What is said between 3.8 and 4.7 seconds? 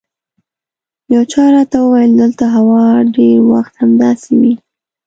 همداسې وي.